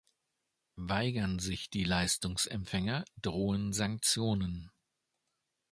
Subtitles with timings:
[0.77, 4.71] Weigern sich die Leistungsempfänger, drohen Sanktionen.